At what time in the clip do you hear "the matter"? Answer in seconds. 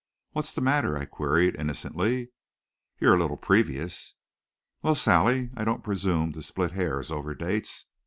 0.55-0.97